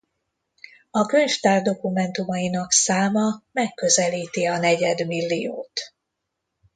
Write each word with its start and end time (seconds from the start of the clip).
A 0.91 1.05
könyvtár 1.05 1.61
dokumentumainak 1.61 2.71
száma 2.71 3.43
megközelíti 3.51 4.45
a 4.45 4.57
negyedmilliót. 4.57 5.93